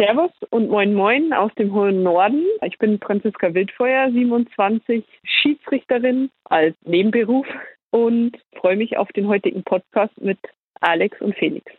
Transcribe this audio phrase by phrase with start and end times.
[0.00, 2.42] Servus und Moin Moin aus dem hohen Norden.
[2.64, 7.46] Ich bin Franziska Wildfeuer, 27, Schiedsrichterin als Nebenberuf
[7.90, 10.38] und freue mich auf den heutigen Podcast mit
[10.80, 11.70] Alex und Felix.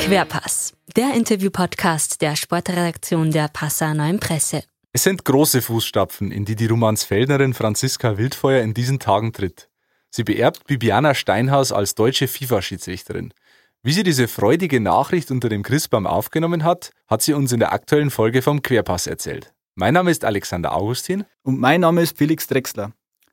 [0.00, 4.62] Querpass, der Interview-Podcast der Sportredaktion der Passauer Neuen Presse.
[4.94, 9.68] Es sind große Fußstapfen, in die die Romansfeldnerin Franziska Wildfeuer in diesen Tagen tritt.
[10.16, 13.34] Sie beerbt Bibiana Steinhaus als deutsche FIFA-Schiedsrichterin.
[13.82, 17.72] Wie sie diese freudige Nachricht unter dem Christbaum aufgenommen hat, hat sie uns in der
[17.72, 19.52] aktuellen Folge vom Querpass erzählt.
[19.74, 21.24] Mein Name ist Alexander Augustin.
[21.42, 22.92] Und mein Name ist Felix Drexler.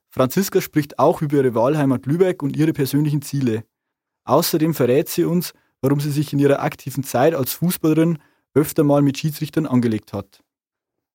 [0.10, 3.64] Franziska spricht auch über ihre Wahlheimat Lübeck und ihre persönlichen Ziele.
[4.24, 8.18] Außerdem verrät sie uns, warum sie sich in ihrer aktiven Zeit als Fußballerin
[8.56, 10.42] öfter mal mit Schiedsrichtern angelegt hat.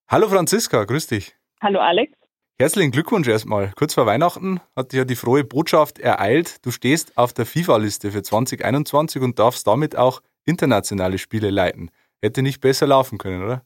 [0.06, 1.34] Hallo Franziska, grüß dich.
[1.60, 2.16] Hallo Alex.
[2.58, 3.70] Herzlichen Glückwunsch erstmal.
[3.76, 6.64] Kurz vor Weihnachten hat dich ja die frohe Botschaft ereilt.
[6.64, 11.90] Du stehst auf der FIFA-Liste für 2021 und darfst damit auch internationale Spiele leiten.
[12.22, 13.62] Hätte nicht besser laufen können, oder?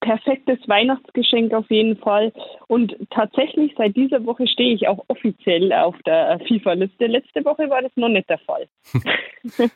[0.00, 2.32] Perfektes Weihnachtsgeschenk auf jeden Fall.
[2.68, 7.06] Und tatsächlich seit dieser Woche stehe ich auch offiziell auf der FIFA-Liste.
[7.06, 8.68] Letzte Woche war das noch nicht der Fall.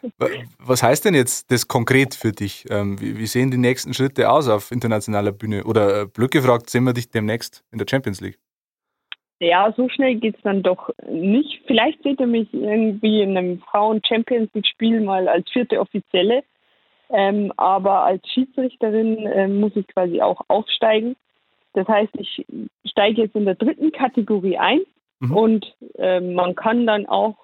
[0.58, 2.64] Was heißt denn jetzt das konkret für dich?
[2.70, 5.64] Ähm, wie sehen die nächsten Schritte aus auf internationaler Bühne?
[5.64, 8.38] Oder äh, blöd gefragt, sehen wir dich demnächst in der Champions League?
[9.42, 11.62] Ja, so schnell geht es dann doch nicht.
[11.66, 16.44] Vielleicht seht ihr mich irgendwie in einem Frauen-Champions League-Spiel mal als vierte Offizielle.
[17.12, 21.16] Ähm, aber als Schiedsrichterin äh, muss ich quasi auch aufsteigen.
[21.72, 22.46] Das heißt, ich
[22.84, 24.80] steige jetzt in der dritten Kategorie ein
[25.20, 25.36] mhm.
[25.36, 27.36] und äh, man kann dann auch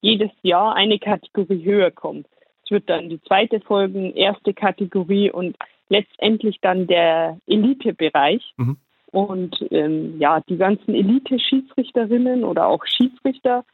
[0.00, 2.24] jedes Jahr eine Kategorie höher kommen.
[2.64, 5.56] Es wird dann die zweite folgen, erste Kategorie und
[5.88, 8.42] letztendlich dann der Elitebereich.
[8.56, 8.76] Mhm.
[9.06, 13.64] Und ähm, ja, die ganzen Elite-Schiedsrichterinnen oder auch Schiedsrichter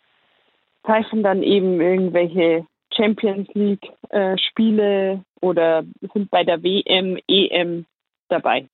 [0.84, 2.67] zeichnen dann eben irgendwelche
[3.01, 7.87] Champions League äh, Spiele oder sind bei der WM, EM
[8.29, 8.69] dabei.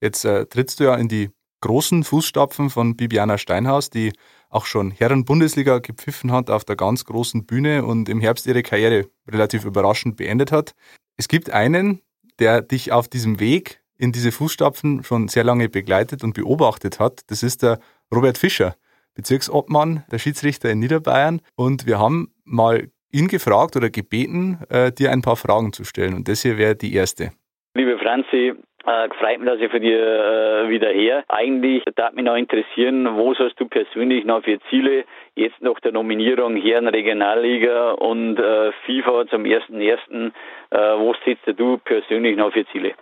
[0.00, 1.30] Jetzt äh, trittst du ja in die
[1.62, 4.12] großen Fußstapfen von Bibiana Steinhaus, die
[4.48, 9.06] auch schon Herren-Bundesliga gepfiffen hat auf der ganz großen Bühne und im Herbst ihre Karriere
[9.28, 10.74] relativ überraschend beendet hat.
[11.16, 12.00] Es gibt einen,
[12.38, 17.20] der dich auf diesem Weg in diese Fußstapfen schon sehr lange begleitet und beobachtet hat.
[17.26, 17.78] Das ist der
[18.14, 18.76] Robert Fischer,
[19.14, 21.42] Bezirksobmann, der Schiedsrichter in Niederbayern.
[21.56, 26.14] Und wir haben mal ihn gefragt oder gebeten, äh, dir ein paar Fragen zu stellen.
[26.14, 27.30] Und das hier wäre die erste.
[27.74, 28.54] Liebe Franzi,
[28.86, 31.24] äh, freut mich, dass ich für dir äh, wieder her.
[31.28, 35.04] Eigentlich darf mich noch interessieren, was hast du persönlich noch für Ziele
[35.34, 40.32] jetzt nach der Nominierung Herren Regionalliga und äh, FIFA zum 1.1.
[40.70, 42.94] Äh, was setzt du persönlich noch für Ziele?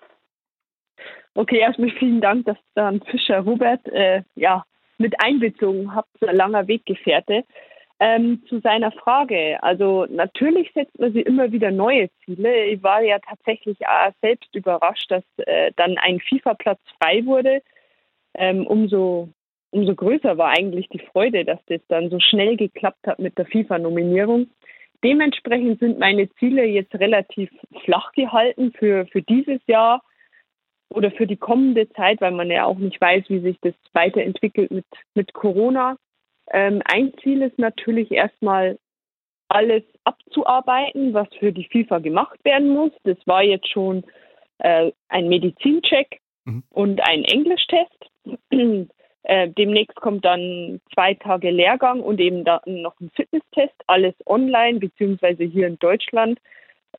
[1.35, 4.65] Okay, erstmal vielen Dank, dass dann Fischer Robert äh, ja,
[4.99, 7.45] mit einbezogen habt, ein langer Weggefährte.
[8.01, 9.61] Ähm, zu seiner Frage.
[9.61, 12.67] Also natürlich setzt man sich immer wieder neue Ziele.
[12.67, 17.61] Ich war ja tatsächlich auch selbst überrascht, dass äh, dann ein FIFA-Platz frei wurde.
[18.35, 19.31] Ähm, umso,
[19.71, 23.47] umso größer war eigentlich die Freude, dass das dann so schnell geklappt hat mit der
[23.47, 24.47] FIFA-Nominierung.
[25.03, 27.51] Dementsprechend sind meine Ziele jetzt relativ
[27.85, 30.03] flach gehalten für, für dieses Jahr
[30.91, 34.71] oder für die kommende Zeit, weil man ja auch nicht weiß, wie sich das weiterentwickelt
[34.71, 35.97] mit, mit Corona.
[36.51, 38.79] Ähm, ein Ziel ist natürlich erstmal
[39.49, 42.93] alles abzuarbeiten, was für die FIFA gemacht werden muss.
[43.05, 44.05] Das war jetzt schon
[44.59, 46.63] äh, ein Medizincheck mhm.
[46.71, 48.11] und ein Englischtest.
[49.23, 54.79] äh, demnächst kommt dann zwei Tage Lehrgang und eben dann noch ein Fitnesstest, alles online,
[54.79, 56.39] beziehungsweise hier in Deutschland.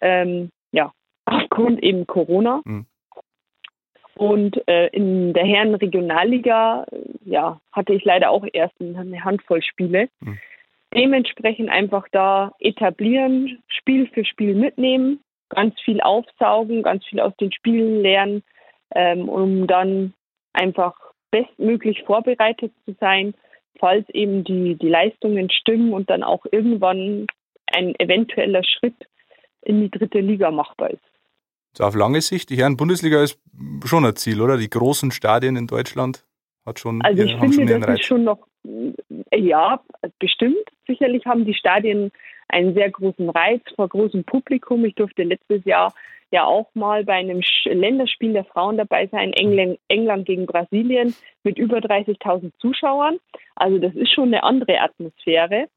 [0.02, 0.92] Ähm, ja,
[1.26, 2.62] aufgrund eben Corona.
[2.66, 2.86] Mhm.
[4.20, 9.64] Und äh, in der Herren Regionalliga äh, ja, hatte ich leider auch erst eine Handvoll
[9.64, 10.10] Spiele.
[10.20, 10.38] Mhm.
[10.94, 17.54] Dementsprechend einfach da etablieren, Spiel für Spiel mitnehmen, ganz viel aufsaugen, ganz viel aus den
[17.54, 18.44] Spielen lernen,
[18.94, 20.14] ähm, um dann
[20.52, 21.00] einfach
[21.32, 23.34] bestmöglich vorbereitet zu sein,
[23.80, 27.26] falls eben die, die Leistungen stimmen und dann auch irgendwann
[27.68, 28.98] ein eventueller Schritt
[29.62, 31.09] in die dritte Liga machbar ist.
[31.80, 33.40] So auf lange Sicht, die Herren-Bundesliga ist
[33.86, 34.58] schon ein Ziel, oder?
[34.58, 36.26] Die großen Stadien in Deutschland
[36.66, 38.40] hat schon Also ich finde, schon das ist schon noch,
[39.34, 39.80] ja,
[40.20, 40.58] bestimmt.
[40.88, 42.12] Sicherlich haben die Stadien
[42.50, 44.84] einen sehr großen Reiz vor großem Publikum.
[44.84, 45.94] Ich durfte letztes Jahr
[46.32, 51.16] ja auch mal bei einem Länderspiel der Frauen dabei sein, England, England gegen Brasilien
[51.46, 53.20] mit über 30.000 Zuschauern.
[53.56, 55.70] Also das ist schon eine andere Atmosphäre.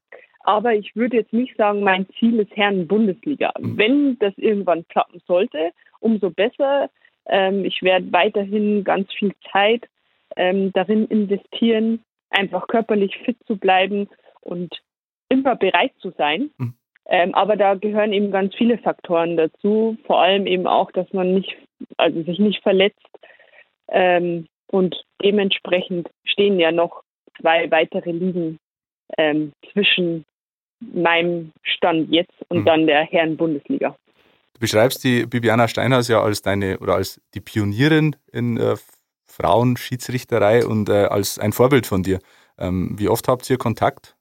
[0.43, 3.53] Aber ich würde jetzt nicht sagen, mein Ziel ist Herren-Bundesliga.
[3.57, 3.77] Mhm.
[3.77, 5.71] Wenn das irgendwann klappen sollte,
[6.03, 6.89] umso besser.
[7.25, 9.87] Ähm, ich werde weiterhin ganz viel Zeit
[10.35, 14.09] ähm, darin investieren, einfach körperlich fit zu bleiben
[14.41, 14.81] und
[15.29, 16.51] immer bereit zu sein.
[16.57, 16.73] Mhm.
[17.05, 21.33] Ähm, aber da gehören eben ganz viele Faktoren dazu, vor allem eben auch, dass man
[21.33, 21.55] nicht,
[21.97, 23.05] also sich nicht verletzt.
[23.89, 27.03] Ähm, und dementsprechend stehen ja noch
[27.39, 28.57] zwei weitere Ligen
[29.17, 30.25] ähm, zwischen
[30.79, 32.65] meinem Stand jetzt und mhm.
[32.65, 33.95] dann der Herren-Bundesliga.
[34.53, 38.75] Du beschreibst die Bibiana Steinhaus ja als deine oder als die Pionierin in äh,
[39.25, 42.19] Frauenschiedsrichterei und äh, als ein Vorbild von dir.
[42.59, 44.15] Ähm, wie oft habt ihr Kontakt?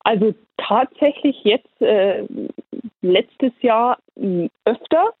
[0.00, 2.26] Also tatsächlich jetzt äh,
[3.00, 3.98] letztes Jahr
[4.64, 5.14] öfter,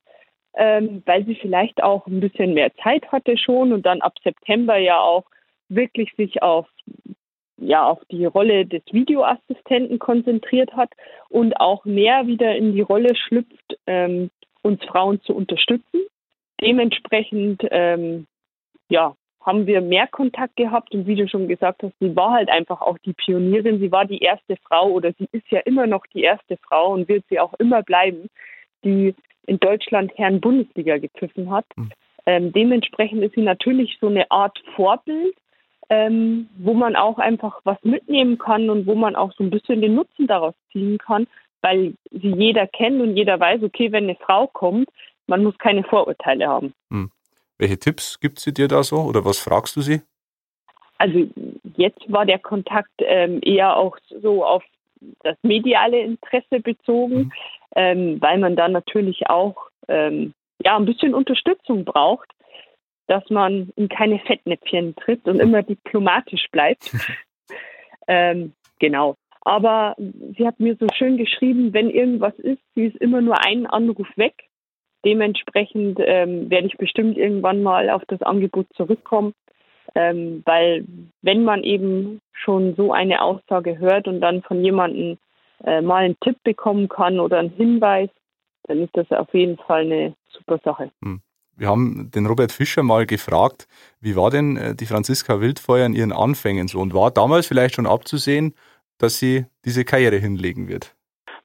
[0.54, 4.76] ähm, weil sie vielleicht auch ein bisschen mehr Zeit hatte schon und dann ab September
[4.76, 5.24] ja auch
[5.68, 6.66] wirklich sich auf
[7.60, 10.90] ja auf die Rolle des Videoassistenten konzentriert hat
[11.28, 14.30] und auch mehr wieder in die Rolle schlüpft, ähm,
[14.62, 16.00] uns Frauen zu unterstützen.
[16.60, 18.26] Dementsprechend ähm,
[18.88, 22.50] ja, haben wir mehr Kontakt gehabt und wie du schon gesagt hast, sie war halt
[22.50, 23.80] einfach auch die Pionierin.
[23.80, 27.08] Sie war die erste Frau oder sie ist ja immer noch die erste Frau und
[27.08, 28.28] wird sie auch immer bleiben,
[28.84, 29.14] die
[29.46, 31.64] in Deutschland Herren Bundesliga gepfiffen hat.
[31.76, 31.90] Mhm.
[32.26, 35.34] Ähm, dementsprechend ist sie natürlich so eine Art Vorbild,
[35.90, 39.80] ähm, wo man auch einfach was mitnehmen kann und wo man auch so ein bisschen
[39.82, 41.26] den Nutzen daraus ziehen kann,
[41.62, 44.88] weil sie jeder kennt und jeder weiß, okay, wenn eine Frau kommt,
[45.26, 46.72] man muss keine Vorurteile haben.
[46.88, 47.10] Mhm.
[47.58, 50.00] Welche Tipps gibt sie dir da so oder was fragst du sie?
[50.96, 51.26] Also
[51.76, 54.62] jetzt war der Kontakt ähm, eher auch so auf
[55.22, 57.32] das mediale Interesse bezogen, mhm.
[57.74, 59.56] ähm, weil man da natürlich auch
[59.88, 62.30] ähm, ja ein bisschen Unterstützung braucht,
[63.10, 66.94] dass man in keine Fettnäpfchen tritt und immer diplomatisch bleibt.
[68.12, 69.14] Ähm, genau.
[69.42, 69.94] Aber
[70.36, 74.08] sie hat mir so schön geschrieben, wenn irgendwas ist, sie ist immer nur einen Anruf
[74.16, 74.34] weg
[75.04, 79.32] Dementsprechend ähm, werde ich bestimmt irgendwann mal auf das Angebot zurückkommen,
[79.94, 80.84] ähm, weil
[81.22, 85.16] wenn man eben schon so eine Aussage hört und dann von jemandem
[85.64, 88.10] äh, mal einen Tipp bekommen kann oder einen Hinweis,
[88.64, 90.90] dann ist das auf jeden Fall eine super Sache.
[91.02, 91.22] Hm.
[91.60, 93.68] Wir haben den Robert Fischer mal gefragt,
[94.00, 97.74] wie war denn äh, die Franziska Wildfeuer in ihren Anfängen so und war damals vielleicht
[97.74, 98.54] schon abzusehen,
[98.98, 100.94] dass sie diese Karriere hinlegen wird?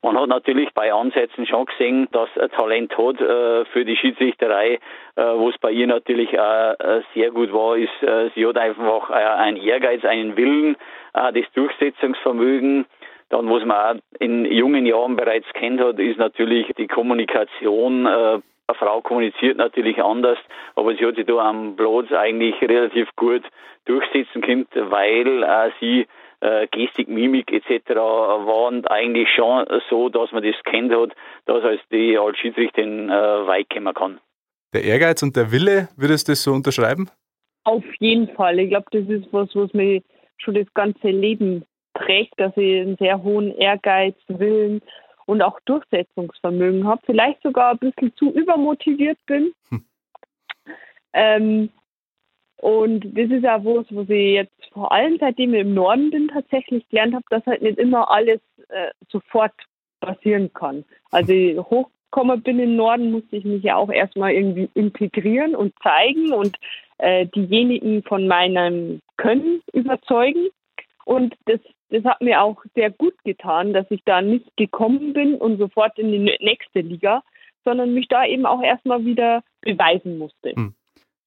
[0.02, 4.76] Man hat natürlich bei Ansätzen schon gesehen, dass er Talent hat äh, für die Schiedsrichterei.
[4.76, 4.80] Äh,
[5.18, 9.58] was bei ihr natürlich äh, sehr gut war, ist, äh, sie hat einfach äh, einen
[9.58, 10.78] Ehrgeiz, einen Willen,
[11.12, 12.86] das Durchsetzungsvermögen.
[13.28, 18.44] Dann, was man auch in jungen Jahren bereits kennt hat, ist natürlich die Kommunikation.
[18.68, 20.40] Eine Frau kommuniziert natürlich anders,
[20.76, 23.44] aber sie hat sich da am Platz eigentlich relativ gut
[23.86, 26.08] durchsetzen können, weil äh, sie
[26.42, 27.90] äh, Gestik, Mimik etc.
[27.96, 31.12] waren eigentlich schon so, dass man das kennt hat,
[31.46, 34.20] dass als die als Schiedsrichterin äh, weit kommen kann.
[34.74, 37.10] Der Ehrgeiz und der Wille, würdest du das so unterschreiben?
[37.64, 38.60] Auf jeden Fall.
[38.60, 40.04] Ich glaube, das ist was, was mich
[40.38, 44.82] schon das ganze Leben prägt, dass ich einen sehr hohen Ehrgeiz, Willen
[45.26, 47.02] und auch Durchsetzungsvermögen habe.
[47.06, 49.54] Vielleicht sogar ein bisschen zu übermotiviert bin.
[49.70, 49.86] Hm.
[51.14, 51.70] Ähm,
[52.58, 56.28] und das ist auch was, was ich jetzt vor allem seitdem ich im Norden bin
[56.28, 59.54] tatsächlich gelernt habe, dass halt nicht immer alles äh, sofort
[60.00, 60.84] passieren kann.
[61.12, 65.74] Also ich hochgekommen bin im Norden, musste ich mich ja auch erstmal irgendwie integrieren und
[65.82, 66.58] zeigen und
[66.98, 70.48] äh, diejenigen von meinem Können überzeugen.
[71.06, 71.60] Und das,
[71.96, 75.98] das hat mir auch sehr gut getan, dass ich da nicht gekommen bin und sofort
[75.98, 77.24] in die nächste Liga,
[77.64, 80.52] sondern mich da eben auch erstmal wieder beweisen musste.
[80.56, 80.74] Hm.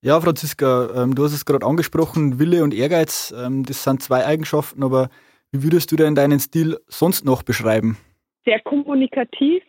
[0.02, 4.24] Ja, Franziska, ähm, du hast es gerade angesprochen, Wille und Ehrgeiz, ähm, das sind zwei
[4.24, 5.08] Eigenschaften, aber
[5.50, 7.96] wie würdest du denn deinen Stil sonst noch beschreiben?
[8.44, 9.62] Sehr kommunikativ,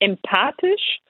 [0.00, 1.00] empathisch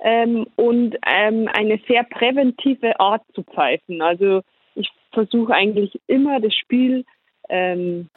[0.00, 4.00] ähm, und ähm, eine sehr präventive Art zu pfeifen.
[4.02, 4.42] Also
[4.74, 7.04] ich versuche eigentlich immer das Spiel
[7.48, 8.08] ähm,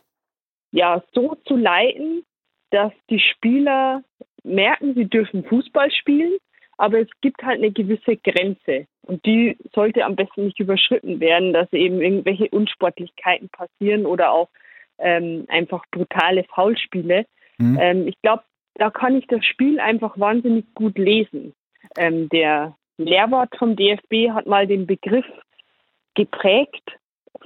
[0.72, 2.24] ja, so zu leiten,
[2.72, 4.04] dass die Spieler
[4.44, 6.38] merken, sie dürfen Fußball spielen,
[6.78, 8.88] aber es gibt halt eine gewisse Grenze.
[9.04, 14.50] Und die sollte am besten nicht überschritten werden, dass eben irgendwelche Unsportlichkeiten passieren oder auch
[14.98, 17.26] ähm, einfach brutale Foulspiele.
[17.58, 17.78] Mhm.
[17.80, 18.44] Ähm, ich glaube,
[18.76, 21.54] da kann ich das Spiel einfach wahnsinnig gut lesen.
[21.98, 25.26] Ähm, der Lehrwort vom DFB hat mal den Begriff
[26.16, 26.98] geprägt,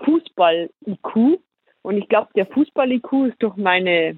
[0.03, 1.39] Fußball-IQ.
[1.85, 4.17] Und ich glaube, der Fußball-IQ ist durch meine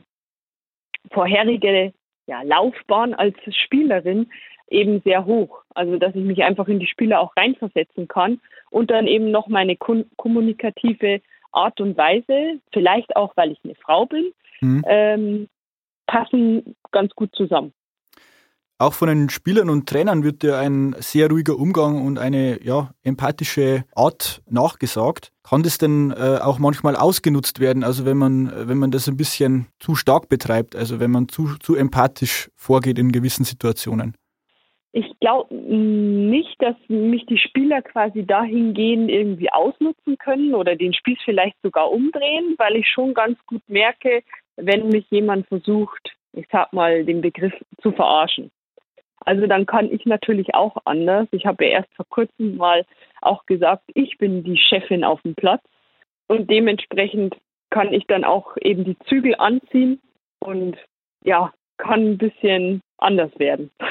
[1.11, 1.93] vorherige
[2.25, 4.31] ja, Laufbahn als Spielerin
[4.69, 5.63] eben sehr hoch.
[5.75, 9.47] Also dass ich mich einfach in die Spieler auch reinversetzen kann und dann eben noch
[9.47, 11.21] meine kommunikative
[11.51, 14.31] Art und Weise, vielleicht auch weil ich eine Frau bin,
[14.61, 14.85] mhm.
[14.87, 15.49] ähm,
[16.05, 17.73] passen ganz gut zusammen.
[18.79, 22.91] Auch von den Spielern und Trainern wird dir ein sehr ruhiger Umgang und eine ja,
[23.03, 25.31] empathische Art nachgesagt.
[25.41, 29.17] Kann das denn äh, auch manchmal ausgenutzt werden, also wenn man, wenn man das ein
[29.17, 34.15] bisschen zu stark betreibt, also wenn man zu, zu empathisch vorgeht in gewissen Situationen?
[34.91, 41.17] Ich glaube nicht, dass mich die Spieler quasi dahingehend irgendwie ausnutzen können oder den Spieß
[41.25, 44.21] vielleicht sogar umdrehen, weil ich schon ganz gut merke,
[44.55, 48.51] wenn mich jemand versucht, ich sag mal, den Begriff zu verarschen.
[49.27, 51.27] Also dann kann ich natürlich auch anders.
[51.31, 52.85] Ich habe ja erst vor kurzem mal
[53.21, 55.61] auch gesagt, ich bin die Chefin auf dem Platz
[56.27, 57.35] und dementsprechend
[57.69, 59.99] kann ich dann auch eben die Zügel anziehen
[60.39, 60.77] und
[61.25, 63.69] ja, kann ein bisschen anders werden.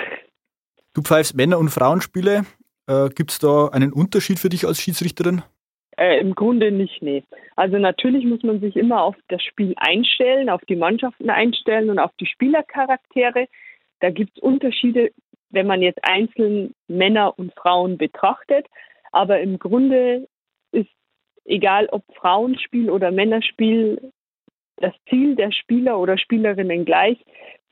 [0.95, 2.47] Du pfeifst Männer- und Frauenspiele.
[2.87, 5.43] Äh, Gibt es da einen Unterschied für dich als Schiedsrichterin?
[5.99, 7.23] Äh, Im Grunde nicht, nee.
[7.55, 11.99] Also natürlich muss man sich immer auf das Spiel einstellen, auf die Mannschaften einstellen und
[11.99, 13.47] auf die Spielercharaktere.
[14.01, 15.11] Da gibt es Unterschiede,
[15.51, 18.67] wenn man jetzt einzeln Männer und Frauen betrachtet.
[19.13, 20.29] Aber im Grunde
[20.73, 20.91] ist
[21.45, 24.13] egal ob Frauenspiel oder Männerspiel,
[24.77, 27.19] das Ziel der Spieler oder Spielerinnen gleich,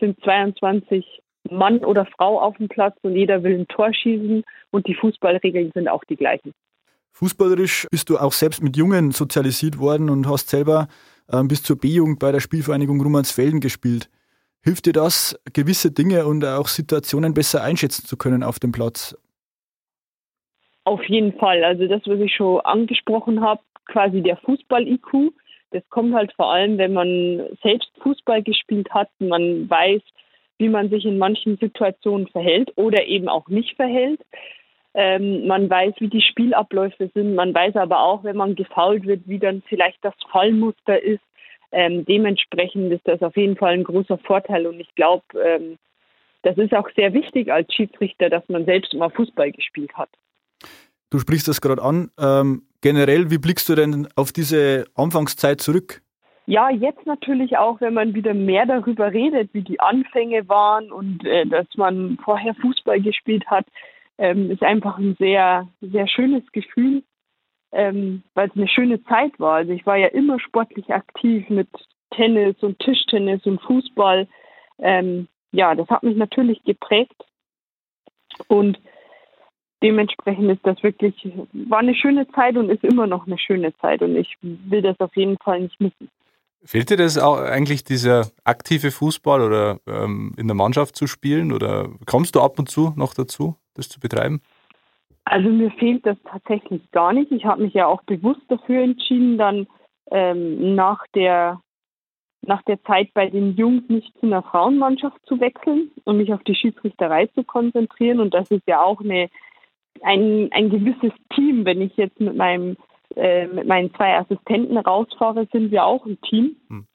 [0.01, 4.87] sind 22 Mann oder Frau auf dem Platz und jeder will ein Tor schießen und
[4.87, 6.53] die Fußballregeln sind auch die gleichen.
[7.13, 10.89] Fußballerisch bist du auch selbst mit Jungen sozialisiert worden und hast selber
[11.29, 14.09] äh, bis zur B-Jugend bei der Spielvereinigung Rummansfelden gespielt.
[14.65, 19.15] Hilft dir das, gewisse Dinge und auch Situationen besser einschätzen zu können auf dem Platz?
[20.85, 21.63] Auf jeden Fall.
[21.63, 25.33] Also das, was ich schon angesprochen habe, quasi der Fußball-IQ,
[25.73, 29.11] das kommt halt vor allem, wenn man selbst Fußball gespielt hat.
[29.19, 30.01] Man weiß,
[30.59, 34.21] wie man sich in manchen Situationen verhält oder eben auch nicht verhält.
[34.95, 37.35] Ähm, man weiß, wie die Spielabläufe sind.
[37.35, 41.23] Man weiß aber auch, wenn man gefault wird, wie dann vielleicht das Fallmuster ist.
[41.75, 45.77] Ähm, dementsprechend ist das auf jeden Fall ein großer Vorteil und ich glaube, ähm,
[46.43, 50.11] das ist auch sehr wichtig als Schiedsrichter, dass man selbst mal Fußball gespielt hat.
[51.11, 52.11] Du sprichst das gerade an.
[52.19, 56.01] Ähm, generell, wie blickst du denn auf diese Anfangszeit zurück?
[56.47, 61.27] Ja, jetzt natürlich auch, wenn man wieder mehr darüber redet, wie die Anfänge waren und
[61.27, 63.67] äh, dass man vorher Fußball gespielt hat,
[64.19, 67.03] ähm, ist einfach ein sehr, sehr schönes Gefühl
[67.75, 69.57] ähm, weil es eine schöne Zeit war.
[69.57, 71.69] Also ich war ja immer sportlich aktiv mit
[72.11, 74.29] Tennis und Tischtennis und Fußball.
[74.79, 77.17] Ähm, ja, das hat mich natürlich geprägt
[78.49, 78.79] und
[79.83, 81.15] dementsprechend ist das wirklich,
[81.53, 84.99] war eine schöne Zeit und ist immer noch eine schöne Zeit und ich will das
[85.01, 86.09] auf jeden Fall nicht missen.
[86.65, 91.53] Fehlt dir das auch eigentlich, dieser aktive Fußball oder ähm, in der Mannschaft zu spielen
[91.53, 94.41] oder kommst du ab und zu noch dazu, das zu betreiben?
[95.25, 97.33] Also mir fehlt das tatsächlich gar nicht.
[97.33, 99.67] Ich habe mich ja auch bewusst dafür entschieden, dann
[100.11, 101.61] ähm, nach der
[102.47, 106.43] nach der Zeit bei den Jungs nicht zu einer Frauenmannschaft zu wechseln und mich auf
[106.45, 108.21] die Schiedsrichterei zu konzentrieren.
[108.21, 109.31] Und das ist ja auch eine,
[110.03, 111.65] ein, ein gewisses Team.
[111.65, 112.77] Wenn ich jetzt mit meinem
[113.17, 116.57] äh, mit meinen zwei Assistenten rausfahre, sind wir auch ein Team.
[116.69, 116.87] Hm.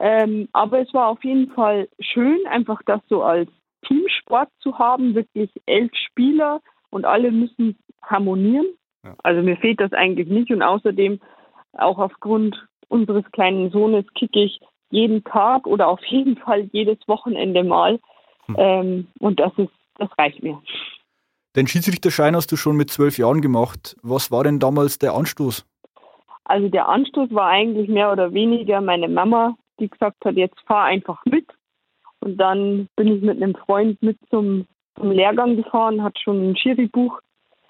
[0.00, 3.50] Ähm, aber es war auf jeden Fall schön, einfach das so als
[3.86, 6.60] Teamsport zu haben, wirklich elf Spieler
[6.92, 8.66] und alle müssen harmonieren.
[9.04, 9.14] Ja.
[9.22, 11.20] Also mir fehlt das eigentlich nicht und außerdem
[11.72, 17.64] auch aufgrund unseres kleinen Sohnes kicke ich jeden Tag oder auf jeden Fall jedes Wochenende
[17.64, 17.98] mal
[18.46, 18.56] hm.
[18.58, 20.60] ähm, und das ist das reicht mir.
[21.54, 23.96] Den Schiedsrichterschein hast du schon mit zwölf Jahren gemacht.
[24.02, 25.66] Was war denn damals der Anstoß?
[26.44, 30.84] Also der Anstoß war eigentlich mehr oder weniger meine Mama, die gesagt hat, jetzt fahr
[30.84, 31.46] einfach mit.
[32.20, 34.66] Und dann bin ich mit einem Freund mit zum
[34.98, 37.20] zum Lehrgang gefahren, hat schon ein Schiri-Buch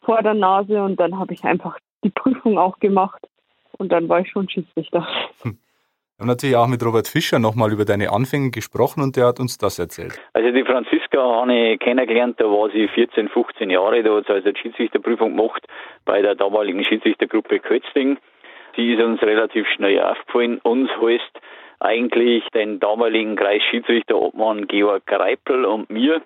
[0.03, 3.27] vor der Nase und dann habe ich einfach die Prüfung auch gemacht
[3.79, 5.07] und dann war ich schon Schiedsrichter.
[5.43, 5.59] Hm.
[6.17, 9.41] Wir haben natürlich auch mit Robert Fischer nochmal über deine Anfänge gesprochen und der hat
[9.41, 10.21] uns das erzählt.
[10.35, 14.33] Also die Franziska habe ich kennengelernt, da war sie 14, 15 Jahre, da hat sie
[14.33, 15.67] also eine Schiedsrichterprüfung gemacht
[16.05, 18.19] bei der damaligen Schiedsrichtergruppe Kötzling.
[18.77, 20.61] Sie ist uns relativ schnell aufgefallen.
[20.63, 21.41] Uns heißt
[21.81, 26.23] eigentlich den damaligen Kreisschiedsrichter Obmann Georg Greipel und mir.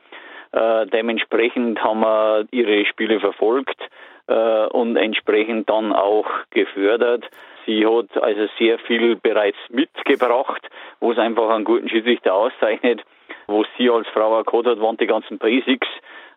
[0.53, 3.81] Äh, dementsprechend haben wir ihre Spiele verfolgt
[4.27, 7.25] äh, und entsprechend dann auch gefördert.
[7.67, 10.69] Sie hat also sehr viel bereits mitgebracht,
[11.01, 13.03] wo es einfach einen guten Schiedsrichter auszeichnet.
[13.49, 15.89] Wo sie als Frau auch gehabt hat, waren die ganzen Basics.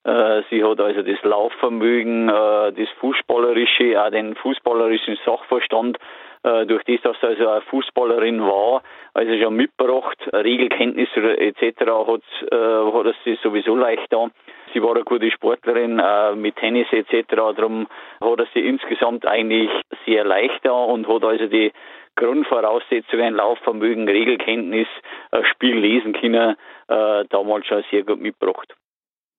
[0.04, 5.98] Äh, sie hat also das Laufvermögen, äh, das Fußballerische, auch den fußballerischen Sachverstand
[6.44, 8.82] durch das, dass sie also eine Fußballerin war,
[9.14, 11.82] also schon mitgebracht, Regelkenntnisse etc.
[11.82, 14.30] hat, äh, hat es sie sowieso leicht da.
[14.74, 17.26] Sie war eine gute Sportlerin äh, mit Tennis etc.
[17.30, 17.88] Darum
[18.22, 19.70] hat er sie insgesamt eigentlich
[20.06, 21.72] sehr leicht da und hat also die
[22.16, 24.88] Grundvoraussetzungen, Laufvermögen, Regelkenntnis,
[25.32, 26.56] äh, Spiel lesen können,
[26.88, 28.76] äh, damals schon sehr gut mitgebracht.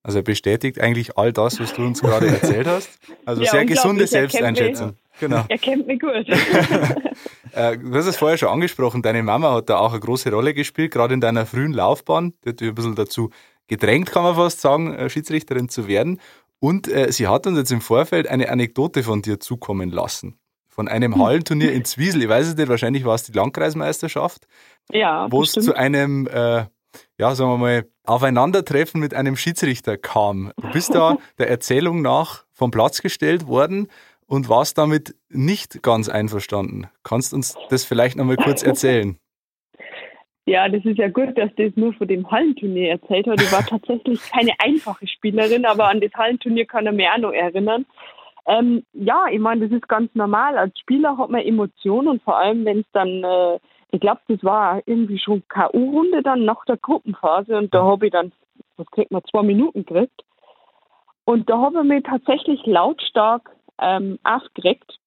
[0.03, 2.99] Also er bestätigt eigentlich all das, was du uns gerade erzählt hast.
[3.25, 4.97] Also ja, sehr gesunde Selbsteinschätzung.
[5.21, 5.45] Genau.
[5.49, 6.27] Er kennt mich gut.
[7.53, 10.55] Äh, du hast es vorher schon angesprochen, deine Mama hat da auch eine große Rolle
[10.55, 12.33] gespielt, gerade in deiner frühen Laufbahn.
[12.45, 13.31] Die hat dich ein bisschen dazu
[13.67, 16.21] gedrängt, kann man fast sagen, äh, Schiedsrichterin zu werden.
[16.61, 20.39] Und äh, sie hat uns jetzt im Vorfeld eine Anekdote von dir zukommen lassen.
[20.69, 21.23] Von einem hm.
[21.23, 22.23] Hallenturnier in Zwiesel.
[22.23, 24.47] Ich weiß es nicht, wahrscheinlich war es die Landkreismeisterschaft.
[24.93, 25.27] Ja.
[25.31, 26.67] Wo es zu einem, äh,
[27.19, 30.53] ja, sagen wir mal, Aufeinandertreffen mit einem Schiedsrichter kam.
[30.61, 33.89] Du bist da der Erzählung nach vom Platz gestellt worden
[34.27, 36.89] und warst damit nicht ganz einverstanden.
[37.05, 39.17] Kannst uns das vielleicht nochmal kurz erzählen?
[40.47, 43.41] Ja, das ist ja gut, dass das nur von dem Hallenturnier erzählt hat.
[43.41, 47.33] Ich war tatsächlich keine einfache Spielerin, aber an das Hallenturnier kann er mir auch noch
[47.33, 47.87] erinnern.
[48.47, 50.59] Ähm, ja, ich meine, das ist ganz normal.
[50.59, 53.59] Als Spieler hat man Emotionen und vor allem, wenn es dann, äh,
[53.93, 58.13] ich glaube, das war irgendwie schon K.O.-Runde dann nach der Gruppenphase und da habe ich
[58.13, 58.33] dann,
[58.77, 60.23] was kriegt man, zwei Minuten gekriegt.
[61.25, 64.99] Und da habe ich mich tatsächlich lautstark ähm, aufgeregt.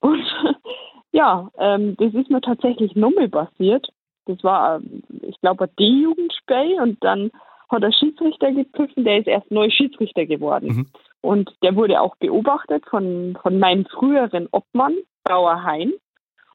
[0.00, 0.22] Und
[1.12, 3.88] ja, ähm, das ist mir tatsächlich nochmal passiert.
[4.26, 7.30] Das war, ähm, ich glaube, ein D-Jugendspiel und dann
[7.70, 10.68] hat der Schiedsrichter gepfiffen, der ist erst neu Schiedsrichter geworden.
[10.68, 10.86] Mhm.
[11.20, 15.92] Und der wurde auch beobachtet von, von meinem früheren Obmann, Bauer Hein.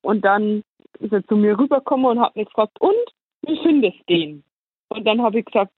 [0.02, 0.64] Und dann
[1.00, 2.96] ist er zu mir rübergekommen und hat mich gefragt, und
[3.44, 4.44] wie findest du den?
[4.90, 5.72] Und dann habe ich gesagt,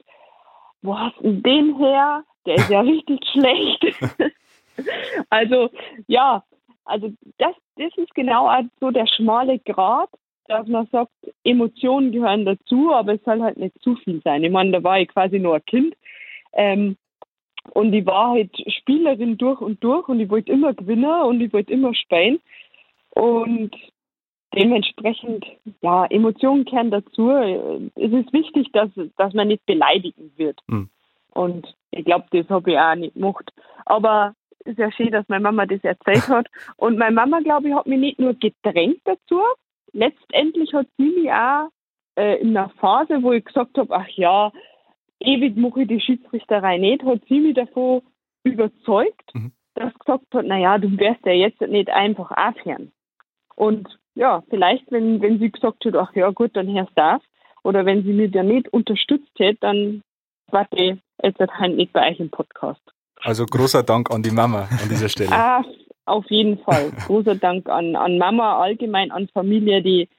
[0.81, 2.23] wo hast du den her?
[2.45, 3.85] Der ist ja richtig schlecht.
[5.29, 5.69] also
[6.07, 6.43] ja,
[6.85, 10.09] also das, das ist genau so der schmale Grat,
[10.47, 11.11] dass man sagt,
[11.43, 14.43] Emotionen gehören dazu, aber es soll halt nicht zu viel sein.
[14.43, 15.95] Ich meine, da war ich quasi nur ein Kind.
[16.53, 16.97] Ähm,
[17.73, 21.53] und ich war halt Spielerin durch und durch und ich wollte immer gewinnen und ich
[21.53, 22.41] wollte immer spielen.
[23.11, 23.75] Und
[24.53, 25.45] dementsprechend,
[25.81, 27.31] ja, Emotionen kehren dazu.
[27.31, 30.59] Es ist wichtig, dass, dass man nicht beleidigen wird.
[30.67, 30.89] Mhm.
[31.31, 33.51] Und ich glaube, das habe ich auch nicht gemacht.
[33.85, 36.47] Aber ist ja schön, dass meine Mama das erzählt hat.
[36.77, 39.39] Und meine Mama, glaube ich, hat mich nicht nur gedrängt dazu.
[39.93, 41.69] Letztendlich hat sie mich auch
[42.15, 44.51] äh, in einer Phase, wo ich gesagt habe, ach ja,
[45.19, 48.01] ewig mache ich die Schiedsrichterei nicht, hat sie mich davon
[48.43, 49.51] überzeugt, mhm.
[49.75, 52.91] dass sie gesagt hat, naja, du wirst ja jetzt nicht einfach aufhören.
[53.55, 57.21] Und ja, vielleicht, wenn, wenn sie gesagt hat, ach ja, gut, dann hörst du auf.
[57.63, 60.01] Oder wenn sie mich ja nicht unterstützt hätte, dann
[60.47, 62.81] war die jetzt halt nicht bei euch im Podcast.
[63.21, 65.31] Also großer Dank an die Mama an dieser Stelle.
[65.31, 65.63] Ah,
[66.05, 66.91] auf jeden Fall.
[67.07, 70.09] Großer Dank an, an Mama, allgemein an Familie, die,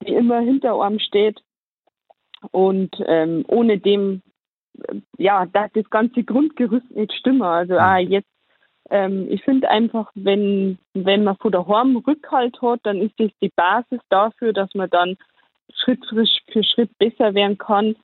[0.00, 1.40] die immer hinter einem steht.
[2.50, 4.22] Und ähm, ohne dem,
[5.16, 7.42] ja, dass das ganze Grundgerüst nicht stimmt.
[7.42, 8.28] Also ah, jetzt,
[8.90, 13.30] ähm, ich finde einfach, wenn, wenn man vor der Horm Rückhalt hat, dann ist das
[13.40, 15.16] die Basis dafür, dass man dann
[15.74, 17.96] Schritt für Schritt besser werden kann.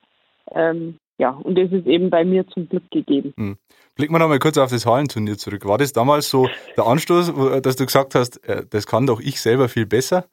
[0.51, 3.33] Ähm, ja, und das ist eben bei mir zum Glück gegeben.
[3.37, 3.57] Hm.
[3.95, 5.65] Blicken wir nochmal kurz auf das Hallenturnier zurück.
[5.65, 9.41] War das damals so der Anstoß, dass du gesagt hast, äh, das kann doch ich
[9.41, 10.25] selber viel besser?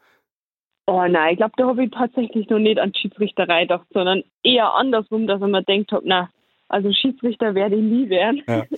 [0.87, 4.72] Oh nein, ich glaube, da habe ich tatsächlich noch nicht an Schiedsrichterei gedacht, sondern eher
[4.72, 6.30] andersrum, dass ich mir denkt habe, na,
[6.68, 8.42] also Schiedsrichter werde ich nie werden.
[8.46, 8.64] Ja.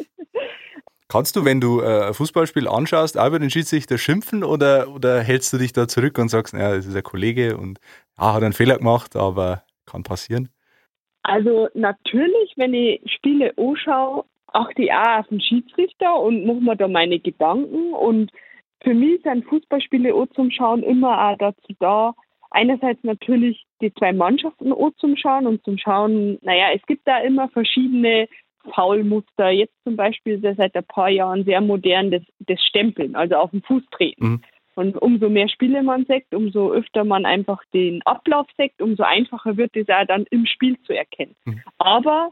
[1.11, 5.21] Kannst du, wenn du äh, ein Fußballspiel anschaust, auch über den Schiedsrichter schimpfen oder, oder
[5.21, 7.81] hältst du dich da zurück und sagst, naja, das ist ein Kollege und
[8.19, 10.51] ja, hat einen Fehler gemacht, aber kann passieren?
[11.23, 16.77] Also natürlich, wenn ich Spiele anschaue, achte ich auch auf den Schiedsrichter und mache mir
[16.77, 17.95] da meine Gedanken.
[17.95, 18.31] Und
[18.83, 22.15] für mich sind Fußballspiele auch zum Schauen immer auch dazu da,
[22.51, 27.19] einerseits natürlich die zwei Mannschaften auch zum Schauen und zum Schauen, naja, es gibt da
[27.21, 28.29] immer verschiedene
[28.75, 29.51] Faulmuster.
[29.51, 33.63] Jetzt zum Beispiel seit ein paar Jahren sehr modern das, das Stempeln, also auf den
[33.63, 34.25] Fuß treten.
[34.25, 34.43] Mhm.
[34.75, 39.57] Und umso mehr Spiele man sagt, umso öfter man einfach den Ablauf sagt, umso einfacher
[39.57, 41.35] wird es auch dann im Spiel zu erkennen.
[41.45, 41.63] Mhm.
[41.79, 42.31] Aber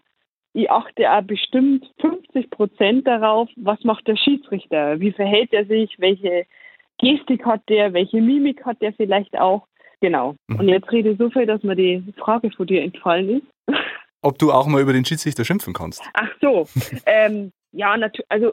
[0.53, 5.99] ich achte auch bestimmt 50 Prozent darauf, was macht der Schiedsrichter, wie verhält er sich,
[5.99, 6.47] welche
[6.99, 9.67] Gestik hat der, welche Mimik hat der vielleicht auch.
[10.01, 10.37] Genau.
[10.47, 10.61] Mhm.
[10.61, 13.47] Und jetzt rede ich so viel, dass mir die Frage von dir entfallen ist.
[14.23, 16.03] Ob du auch mal über den Schiedsrichter schimpfen kannst?
[16.15, 16.67] Ach so.
[17.07, 18.31] ähm, ja, natürlich.
[18.31, 18.53] Also,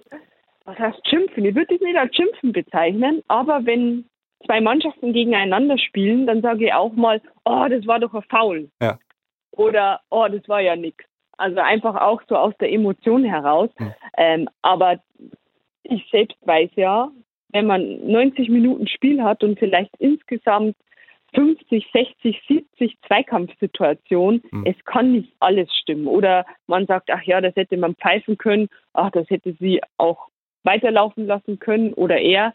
[0.66, 1.46] was heißt schimpfen?
[1.46, 4.06] Ich würde es nicht als schimpfen bezeichnen, aber wenn
[4.46, 8.70] zwei Mannschaften gegeneinander spielen, dann sage ich auch mal, oh, das war doch ein Foul.
[8.82, 9.00] Ja.
[9.52, 11.04] Oder, oh, das war ja nichts.
[11.38, 13.70] Also einfach auch so aus der Emotion heraus.
[13.78, 13.94] Mhm.
[14.18, 15.00] Ähm, aber
[15.84, 17.10] ich selbst weiß ja,
[17.50, 20.76] wenn man 90 Minuten Spiel hat und vielleicht insgesamt
[21.34, 24.66] 50, 60, 70 Zweikampfsituationen, mhm.
[24.66, 26.08] es kann nicht alles stimmen.
[26.08, 30.30] Oder man sagt, ach ja, das hätte man pfeifen können, ach, das hätte sie auch
[30.64, 32.54] weiterlaufen lassen können oder er.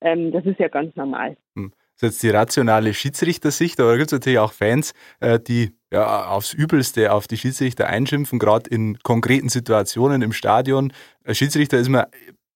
[0.00, 1.36] Ähm, das ist ja ganz normal.
[1.54, 1.72] Mhm.
[2.00, 5.72] Das ist jetzt die rationale Schiedsrichtersicht, aber da gibt es natürlich auch Fans, äh, die
[5.92, 10.92] ja, aufs Übelste auf die Schiedsrichter einschimpfen, gerade in konkreten Situationen im Stadion.
[11.24, 12.06] Als Schiedsrichter ist man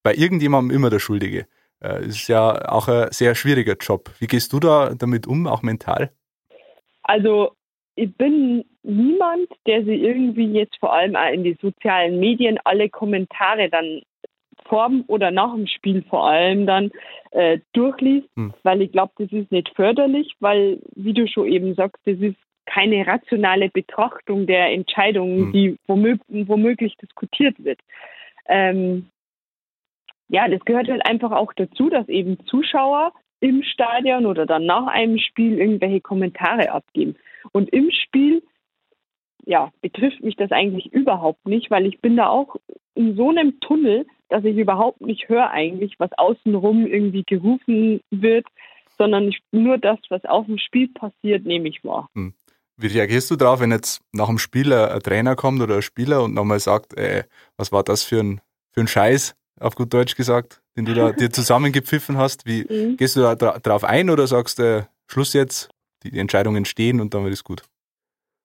[0.02, 1.46] bei irgendjemandem immer der Schuldige.
[1.84, 4.10] Äh, ist ja auch ein sehr schwieriger Job.
[4.18, 6.10] Wie gehst du da damit um, auch mental?
[7.02, 7.52] Also
[7.96, 12.88] ich bin niemand, der sich irgendwie jetzt vor allem auch in die sozialen Medien alle
[12.88, 14.00] Kommentare dann
[14.66, 16.90] vor oder nach dem Spiel vor allem dann
[17.32, 18.54] äh, durchliest, hm.
[18.62, 22.36] weil ich glaube, das ist nicht förderlich, weil, wie du schon eben sagst, das ist
[22.64, 25.52] keine rationale Betrachtung der Entscheidungen, hm.
[25.52, 27.80] die womöglich, womöglich diskutiert wird.
[28.46, 29.10] Ähm,
[30.28, 34.86] ja, das gehört halt einfach auch dazu, dass eben Zuschauer im Stadion oder dann nach
[34.86, 37.16] einem Spiel irgendwelche Kommentare abgeben.
[37.52, 38.42] Und im Spiel,
[39.44, 42.56] ja, betrifft mich das eigentlich überhaupt nicht, weil ich bin da auch
[42.94, 48.46] in so einem Tunnel, dass ich überhaupt nicht höre eigentlich, was außenrum irgendwie gerufen wird,
[48.96, 52.08] sondern ich, nur das, was auf dem Spiel passiert, nehme ich wahr.
[52.14, 52.32] Hm.
[52.76, 56.24] Wie reagierst du darauf, wenn jetzt nach dem Spiel ein Trainer kommt oder ein Spieler
[56.24, 57.24] und nochmal sagt, ey, äh,
[57.56, 58.40] was war das für ein,
[58.72, 62.46] für ein Scheiß, auf gut Deutsch gesagt, den du da dir zusammengepfiffen hast?
[62.46, 62.96] Wie mhm.
[62.96, 65.70] gehst du da drauf ein oder sagst du, äh, Schluss jetzt,
[66.02, 67.62] die Entscheidungen stehen und dann wird es gut?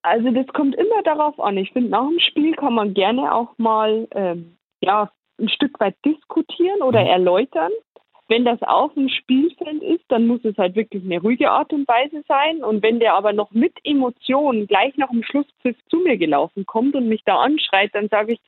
[0.01, 1.57] Also das kommt immer darauf an.
[1.57, 5.95] Ich finde, nach dem Spiel kann man gerne auch mal ähm, ja, ein Stück weit
[6.05, 7.07] diskutieren oder mhm.
[7.07, 7.71] erläutern.
[8.29, 11.87] Wenn das auf dem Spielfeld ist, dann muss es halt wirklich eine ruhige Art und
[11.87, 12.63] Weise sein.
[12.63, 16.95] Und wenn der aber noch mit Emotionen gleich nach dem Schlusspfiff zu mir gelaufen kommt
[16.95, 18.39] und mich da anschreit, dann sage ich,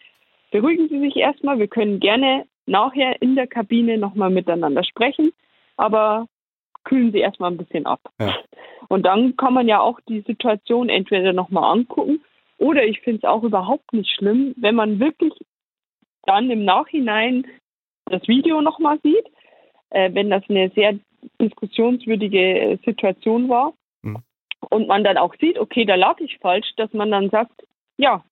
[0.51, 1.57] beruhigen Sie sich erstmal.
[1.57, 5.31] Wir können gerne nachher in der Kabine nochmal miteinander sprechen,
[5.77, 6.27] aber
[6.83, 8.01] kühlen Sie erstmal ein bisschen ab.
[8.19, 8.35] Ja.
[8.87, 12.23] Und dann kann man ja auch die Situation entweder nochmal angucken
[12.57, 15.33] oder ich finde es auch überhaupt nicht schlimm, wenn man wirklich
[16.23, 17.47] dann im Nachhinein
[18.05, 19.27] das Video nochmal sieht
[19.91, 20.97] äh, wenn das eine sehr
[21.39, 23.73] diskussionswürdige Situation war.
[24.01, 24.23] Mhm.
[24.69, 27.65] Und man dann auch sieht, okay, da lag ich falsch, dass man dann sagt,
[27.97, 28.23] ja,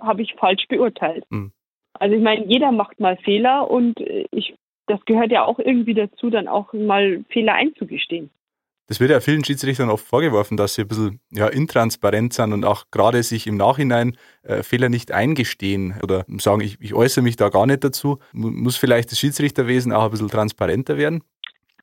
[0.00, 1.24] habe ich falsch beurteilt.
[1.30, 1.52] Mhm.
[1.98, 4.54] Also ich meine, jeder macht mal Fehler und ich,
[4.86, 8.30] das gehört ja auch irgendwie dazu, dann auch mal Fehler einzugestehen.
[8.88, 12.64] Das wird ja vielen Schiedsrichtern oft vorgeworfen, dass sie ein bisschen ja, intransparent sind und
[12.64, 17.36] auch gerade sich im Nachhinein äh, Fehler nicht eingestehen oder sagen, ich, ich äußere mich
[17.36, 18.18] da gar nicht dazu.
[18.32, 21.22] Muss vielleicht das Schiedsrichterwesen auch ein bisschen transparenter werden?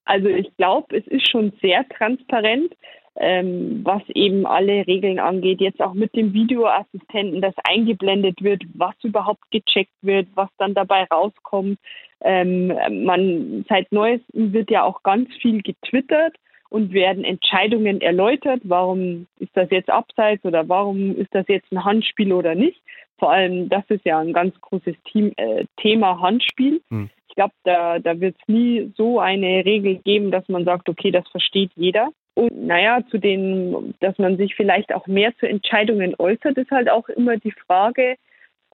[0.05, 2.73] Also ich glaube, es ist schon sehr transparent,
[3.17, 5.61] ähm, was eben alle Regeln angeht.
[5.61, 11.05] Jetzt auch mit dem Videoassistenten, dass eingeblendet wird, was überhaupt gecheckt wird, was dann dabei
[11.05, 11.79] rauskommt.
[12.21, 12.73] Ähm,
[13.05, 16.35] man seit neuestem wird ja auch ganz viel getwittert
[16.69, 21.85] und werden Entscheidungen erläutert, warum ist das jetzt abseits oder warum ist das jetzt ein
[21.85, 22.81] Handspiel oder nicht.
[23.17, 26.81] Vor allem, das ist ja ein ganz großes Team, äh, Thema Handspiel.
[26.89, 27.09] Hm.
[27.29, 31.11] Ich glaube, da, da wird es nie so eine Regel geben, dass man sagt, okay,
[31.11, 32.09] das versteht jeder.
[32.35, 36.89] Und naja, zu den, dass man sich vielleicht auch mehr zu Entscheidungen äußert, ist halt
[36.89, 38.17] auch immer die Frage,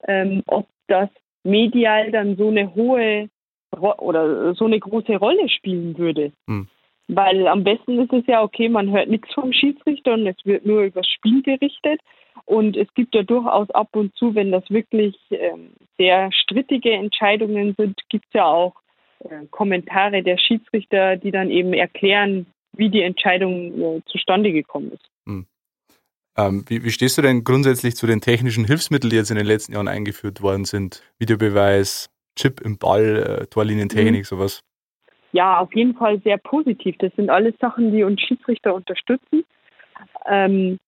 [0.08, 1.10] ähm, ob das
[1.43, 3.30] medial dann so eine hohe
[3.80, 6.32] oder so eine große Rolle spielen würde.
[6.47, 6.67] Hm.
[7.08, 10.65] Weil am besten ist es ja, okay, man hört nichts vom Schiedsrichter und es wird
[10.65, 12.02] nur über das Spiel gerichtet.
[12.45, 17.76] Und es gibt ja durchaus ab und zu, wenn das wirklich ähm, sehr strittige Entscheidungen
[17.78, 18.74] sind, gibt es ja auch
[19.19, 25.10] äh, Kommentare der Schiedsrichter, die dann eben erklären, wie die Entscheidung äh, zustande gekommen ist.
[25.26, 25.46] Hm.
[26.38, 29.46] Ähm, wie, wie, stehst du denn grundsätzlich zu den technischen Hilfsmitteln, die jetzt in den
[29.46, 31.04] letzten Jahren eingeführt worden sind?
[31.20, 34.26] Videobeweis, Chip im Ball, äh, Torlinientechnik, mhm.
[34.26, 34.64] sowas?
[35.32, 36.96] ja, auf jeden Fall sehr positiv.
[37.00, 39.44] Das sind alles Sachen, die uns Schiedsrichter unterstützen.
[40.26, 40.80] Ähm,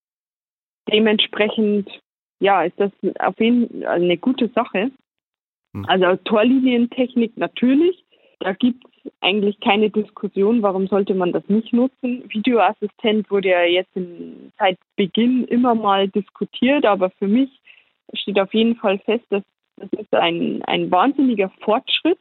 [0.92, 1.90] dementsprechend,
[2.40, 4.92] ja, ist das auf jeden Fall eine gute Sache.
[5.74, 5.86] Hm.
[5.86, 8.04] Also Torlinientechnik natürlich.
[8.40, 12.24] Da gibt es eigentlich keine Diskussion, warum sollte man das nicht nutzen.
[12.30, 17.50] Videoassistent wurde ja jetzt in, seit Beginn immer mal diskutiert, aber für mich
[18.14, 19.44] steht auf jeden Fall fest, dass
[19.78, 22.20] das ist ein, ein wahnsinniger Fortschritt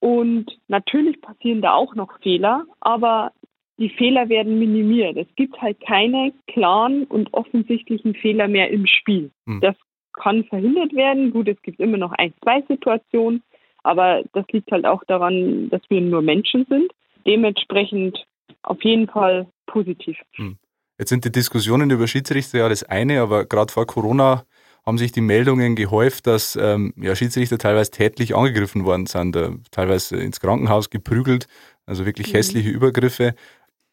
[0.00, 3.32] und natürlich passieren da auch noch Fehler, aber
[3.78, 5.16] die Fehler werden minimiert.
[5.16, 9.30] Es gibt halt keine klaren und offensichtlichen Fehler mehr im Spiel.
[9.46, 9.60] Mhm.
[9.60, 9.76] Das
[10.12, 11.30] kann verhindert werden.
[11.30, 13.42] Gut, es gibt immer noch ein, zwei Situationen,
[13.88, 16.92] aber das liegt halt auch daran, dass wir nur Menschen sind.
[17.26, 18.22] Dementsprechend
[18.62, 20.18] auf jeden Fall positiv.
[20.36, 20.58] Mhm.
[20.98, 24.44] Jetzt sind die Diskussionen über Schiedsrichter ja das eine, aber gerade vor Corona
[24.84, 29.52] haben sich die Meldungen gehäuft, dass ähm, ja, Schiedsrichter teilweise tätlich angegriffen worden sind, äh,
[29.70, 31.46] teilweise ins Krankenhaus geprügelt,
[31.86, 32.36] also wirklich mhm.
[32.36, 33.34] hässliche Übergriffe.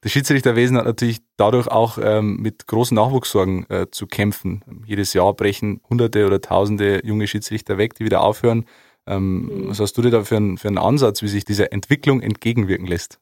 [0.02, 4.64] Das Schiedsrichterwesen hat natürlich dadurch auch ähm, mit großen Nachwuchssorgen äh, zu kämpfen.
[4.86, 8.66] Jedes Jahr brechen Hunderte oder Tausende junge Schiedsrichter weg, die wieder aufhören.
[9.08, 9.70] Ähm, mhm.
[9.70, 12.88] Was hast du dir da für, ein, für einen Ansatz, wie sich dieser Entwicklung entgegenwirken
[12.88, 13.20] lässt?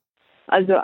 [0.47, 0.79] Also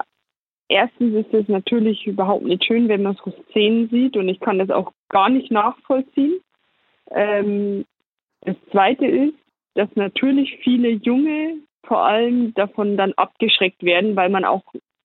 [0.67, 4.59] erstens ist es natürlich überhaupt nicht schön, wenn man so Szenen sieht und ich kann
[4.59, 6.39] das auch gar nicht nachvollziehen.
[7.11, 7.85] Ähm,
[8.41, 9.35] das Zweite ist,
[9.75, 14.63] dass natürlich viele Junge vor allem davon dann abgeschreckt werden, weil man auch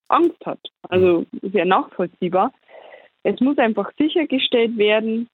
[0.09, 0.61] Angst hat.
[0.89, 2.53] Also sehr nachvollziehbar.
[3.23, 5.29] Es muss einfach sichergestellt werden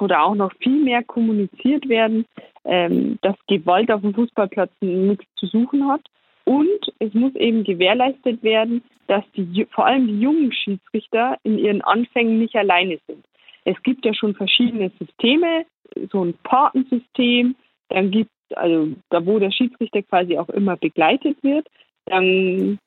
[0.00, 2.24] oder auch noch viel mehr kommuniziert werden,
[2.64, 6.02] ähm, dass Gewalt auf dem Fußballplatz nichts zu suchen hat.
[6.44, 11.82] Und es muss eben gewährleistet werden, dass die, vor allem die jungen Schiedsrichter in ihren
[11.82, 13.24] Anfängen nicht alleine sind.
[13.64, 15.66] Es gibt ja schon verschiedene Systeme,
[16.10, 17.54] so ein Patensystem,
[17.88, 21.66] dann gibt also da wo der Schiedsrichter quasi auch immer begleitet wird,
[22.06, 22.78] dann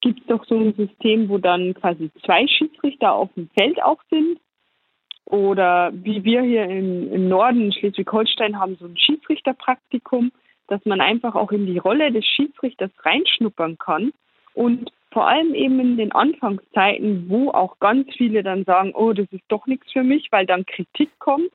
[0.00, 4.00] gibt es doch so ein System, wo dann quasi zwei Schiedsrichter auf dem Feld auch
[4.10, 4.38] sind.
[5.30, 10.32] Oder wie wir hier im, im Norden Schleswig-Holstein haben, so ein Schiedsrichterpraktikum
[10.70, 14.12] dass man einfach auch in die Rolle des Schiedsrichters reinschnuppern kann
[14.54, 19.26] und vor allem eben in den Anfangszeiten, wo auch ganz viele dann sagen, oh, das
[19.32, 21.50] ist doch nichts für mich, weil dann Kritik kommt,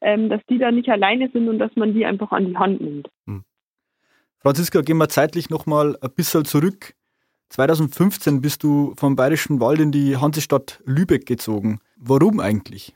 [0.00, 2.80] ähm, dass die da nicht alleine sind und dass man die einfach an die Hand
[2.80, 3.10] nimmt.
[3.26, 3.42] Hm.
[4.38, 6.94] Franziska, gehen wir zeitlich nochmal ein bisschen zurück.
[7.48, 11.80] 2015 bist du vom Bayerischen Wald in die Hansestadt Lübeck gezogen.
[11.96, 12.94] Warum eigentlich?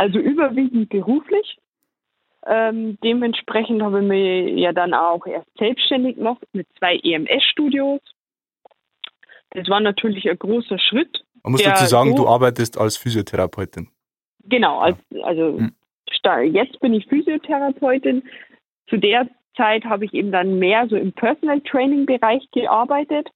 [0.00, 1.58] Also überwiegend beruflich.
[2.46, 8.00] Ähm, dementsprechend habe ich mich ja dann auch erst selbstständig gemacht mit zwei EMS-Studios.
[9.50, 11.22] Das war natürlich ein großer Schritt.
[11.42, 13.90] Man muss dazu sagen, du arbeitest als Physiotherapeutin.
[14.44, 15.74] Genau, als, also hm.
[16.54, 18.22] jetzt bin ich Physiotherapeutin.
[18.88, 23.28] Zu der Zeit habe ich eben dann mehr so im Personal Training Bereich gearbeitet.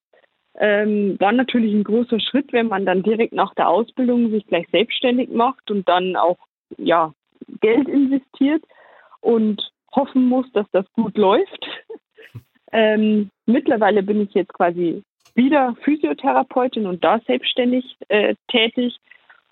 [0.56, 4.66] Ähm, war natürlich ein großer Schritt, wenn man dann direkt nach der Ausbildung sich gleich
[4.70, 6.38] selbstständig macht und dann auch
[6.78, 7.12] ja,
[7.60, 8.64] Geld investiert
[9.20, 9.62] und
[9.94, 11.66] hoffen muss, dass das gut läuft.
[12.72, 15.02] ähm, mittlerweile bin ich jetzt quasi
[15.34, 18.98] wieder Physiotherapeutin und da selbstständig äh, tätig.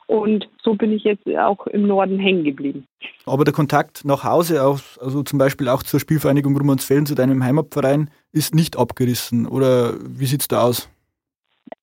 [0.06, 2.86] Und so bin ich jetzt auch im Norden hängen geblieben.
[3.24, 7.42] Aber der Kontakt nach Hause, auch, also zum Beispiel auch zur Spielvereinigung Rummansfelden, zu deinem
[7.42, 9.46] Heimatverein, ist nicht abgerissen.
[9.46, 10.90] Oder wie sieht es da aus?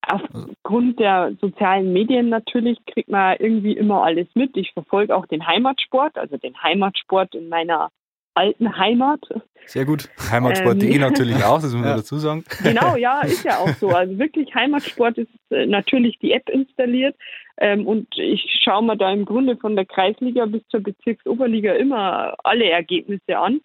[0.08, 4.56] Aufgrund der sozialen Medien natürlich kriegt man irgendwie immer alles mit.
[4.58, 7.90] Ich verfolge auch den Heimatsport, also den Heimatsport in meiner
[8.34, 9.22] alten Heimat.
[9.66, 10.10] Sehr gut.
[10.32, 11.98] Heimatsport.de ähm, natürlich auch, das muss man ja.
[11.98, 12.44] dazu sagen.
[12.64, 13.90] Genau, ja, ist ja auch so.
[13.90, 17.16] Also wirklich Heimatsport ist äh, natürlich die App installiert
[17.58, 22.36] ähm, und ich schaue mir da im Grunde von der Kreisliga bis zur Bezirksoberliga immer
[22.44, 23.60] alle Ergebnisse an,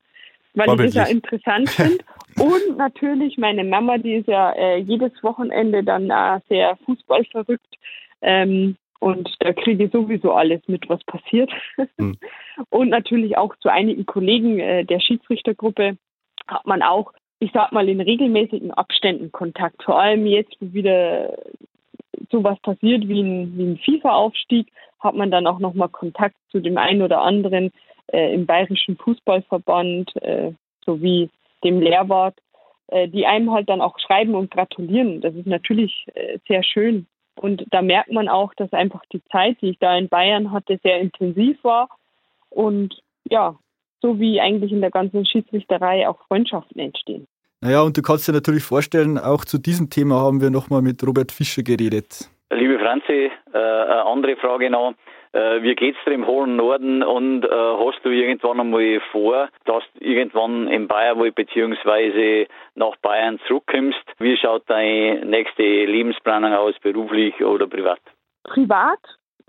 [0.55, 1.99] weil ich das ja interessant finde.
[2.39, 7.75] Und natürlich meine Mama, die ist ja äh, jedes Wochenende dann äh, sehr fußballverrückt.
[8.23, 11.51] Ähm, und da kriege ich sowieso alles mit, was passiert.
[11.99, 12.17] Hm.
[12.71, 15.99] Und natürlich auch zu einigen Kollegen äh, der Schiedsrichtergruppe
[16.47, 19.83] hat man auch, ich sag mal, in regelmäßigen Abständen Kontakt.
[19.83, 21.37] Vor allem jetzt, wo wieder
[22.31, 24.69] sowas passiert wie ein, wie ein FIFA-Aufstieg,
[25.01, 27.73] hat man dann auch nochmal Kontakt zu dem einen oder anderen
[28.07, 30.53] äh, im Bayerischen Fußballverband äh,
[30.85, 31.29] sowie
[31.65, 32.39] dem Lehrwart,
[32.89, 35.21] äh, die einem halt dann auch schreiben und gratulieren.
[35.21, 37.07] Das ist natürlich äh, sehr schön.
[37.37, 40.79] Und da merkt man auch, dass einfach die Zeit, die ich da in Bayern hatte,
[40.83, 41.89] sehr intensiv war.
[42.51, 43.57] Und ja,
[44.01, 47.27] so wie eigentlich in der ganzen Schiedsrichterei auch Freundschaften entstehen.
[47.61, 51.03] Naja, und du kannst dir natürlich vorstellen, auch zu diesem Thema haben wir nochmal mit
[51.03, 52.31] Robert Fischer geredet.
[52.51, 54.95] Liebe Franzi, äh, eine andere Frage noch.
[55.35, 59.83] Äh, wie geht's dir im hohen Norden und äh, hast du irgendwann einmal vor, dass
[59.95, 63.99] du irgendwann in Bayern beziehungsweise nach Bayern zurückkommst?
[64.19, 67.99] Wie schaut deine nächste Lebensplanung aus, beruflich oder privat?
[68.45, 69.01] Privat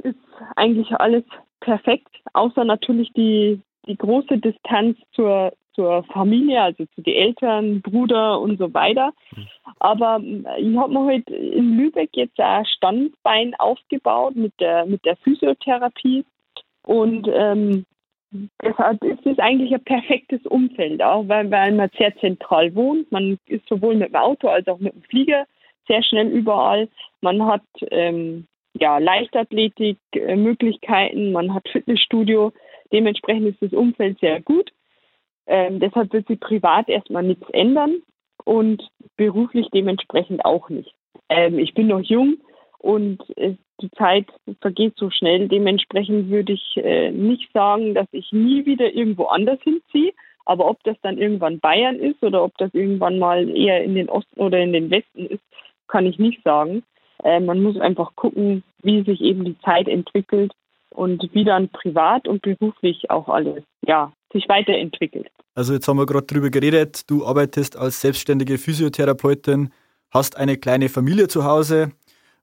[0.01, 0.17] ist
[0.55, 1.23] eigentlich alles
[1.59, 8.39] perfekt, außer natürlich die, die große Distanz zur zur Familie, also zu den Eltern, Bruder
[8.39, 9.13] und so weiter.
[9.79, 14.85] Aber äh, ich habe mir heute halt in Lübeck jetzt ein Standbein aufgebaut mit der,
[14.85, 16.23] mit der Physiotherapie.
[16.83, 17.85] Und ähm,
[18.63, 23.11] deshalb ist es eigentlich ein perfektes Umfeld, auch weil, weil man sehr zentral wohnt.
[23.11, 25.45] Man ist sowohl mit dem Auto als auch mit dem Flieger
[25.87, 26.89] sehr schnell überall.
[27.21, 32.51] Man hat ähm, ja, Leichtathletik-Möglichkeiten, man hat Fitnessstudio.
[32.91, 34.71] Dementsprechend ist das Umfeld sehr gut.
[35.47, 37.97] Ähm, deshalb wird sich privat erstmal nichts ändern
[38.43, 40.93] und beruflich dementsprechend auch nicht.
[41.29, 42.37] Ähm, ich bin noch jung
[42.79, 44.27] und es, die Zeit
[44.61, 45.47] vergeht so schnell.
[45.47, 50.13] Dementsprechend würde ich äh, nicht sagen, dass ich nie wieder irgendwo anders hinziehe.
[50.45, 54.09] Aber ob das dann irgendwann Bayern ist oder ob das irgendwann mal eher in den
[54.09, 55.43] Osten oder in den Westen ist,
[55.87, 56.83] kann ich nicht sagen.
[57.23, 60.53] Äh, man muss einfach gucken, wie sich eben die Zeit entwickelt
[60.91, 65.29] und wie dann privat und beruflich auch alles ja, sich weiterentwickelt.
[65.55, 69.71] Also jetzt haben wir gerade drüber geredet, du arbeitest als selbstständige Physiotherapeutin,
[70.11, 71.91] hast eine kleine Familie zu Hause.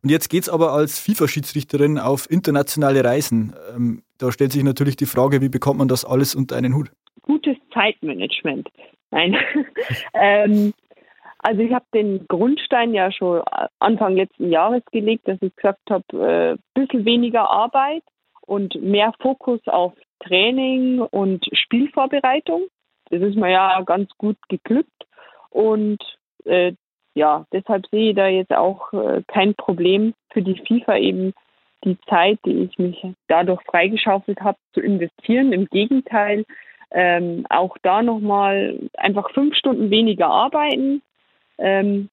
[0.03, 3.55] Und jetzt geht es aber als FIFA-Schiedsrichterin auf internationale Reisen.
[3.77, 6.91] Ähm, da stellt sich natürlich die Frage, wie bekommt man das alles unter einen Hut?
[7.21, 8.69] Gutes Zeitmanagement.
[9.11, 9.37] Nein.
[10.15, 10.73] ähm,
[11.39, 13.43] also ich habe den Grundstein ja schon
[13.79, 18.03] Anfang letzten Jahres gelegt, dass ich gesagt habe, ein äh, bisschen weniger Arbeit
[18.47, 22.63] und mehr Fokus auf Training und Spielvorbereitung.
[23.13, 25.07] Das ist mir ja ganz gut geglückt.
[25.51, 25.99] Und
[26.47, 26.73] äh,
[27.15, 31.35] ja, deshalb sehe ich da jetzt auch äh, kein Problem für die FIFA eben
[31.85, 35.53] die Zeit, die ich mich dadurch freigeschaufelt habe, zu investieren.
[35.53, 36.47] Im Gegenteil,
[36.91, 41.03] ähm, auch da nochmal einfach fünf Stunden weniger arbeiten.
[41.59, 42.09] Ähm,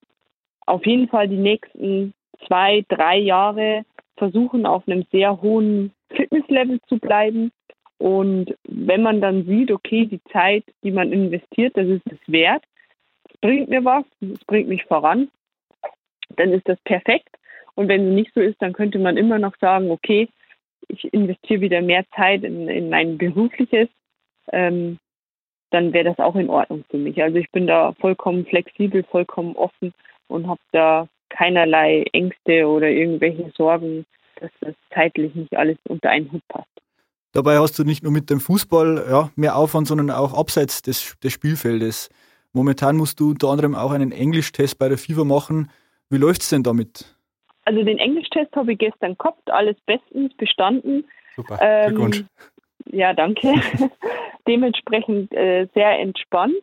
[0.65, 2.13] auf jeden Fall die nächsten
[2.45, 3.85] zwei, drei Jahre
[4.17, 7.51] versuchen, auf einem sehr hohen Fitnesslevel zu bleiben.
[7.99, 12.63] Und wenn man dann sieht, okay, die Zeit, die man investiert, das ist es wert,
[13.41, 15.29] bringt mir was, es bringt mich voran,
[16.37, 17.29] dann ist das perfekt.
[17.75, 20.29] Und wenn es nicht so ist, dann könnte man immer noch sagen, okay,
[20.87, 23.89] ich investiere wieder mehr Zeit in, in mein berufliches,
[24.51, 24.97] ähm,
[25.71, 27.21] dann wäre das auch in Ordnung für mich.
[27.21, 29.93] Also ich bin da vollkommen flexibel, vollkommen offen
[30.27, 34.05] und habe da keinerlei Ängste oder irgendwelche Sorgen,
[34.37, 36.78] dass das zeitlich nicht alles unter einen Hut passt.
[37.31, 41.17] Dabei hast du nicht nur mit dem Fußball ja, mehr Aufwand, sondern auch abseits des,
[41.19, 42.09] des Spielfeldes.
[42.53, 45.69] Momentan musst du unter anderem auch einen Englischtest bei der FIFA machen.
[46.09, 47.15] Wie läuft es denn damit?
[47.65, 51.05] Also den Englischtest habe ich gestern gehabt, alles bestens bestanden.
[51.35, 52.23] Super, ähm, Glückwunsch.
[52.91, 53.53] Ja, danke.
[54.47, 56.55] Dementsprechend äh, sehr entspannt.